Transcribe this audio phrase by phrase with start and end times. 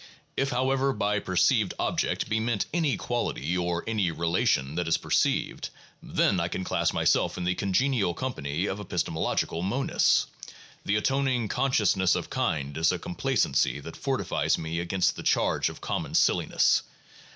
[0.35, 4.97] If however by per ceived object be meant any quality or any relation that is
[4.97, 5.69] per ceived,
[6.01, 10.25] then I can class myself in the congenial company of epistemological monists;
[10.83, 15.81] the atoning 'consciousness of kind' is a complacency that fortifies me against the charge of
[15.81, 16.81] common silliness.